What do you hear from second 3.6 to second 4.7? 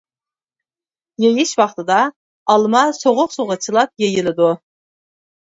چىلاپ يېيىلىدۇ.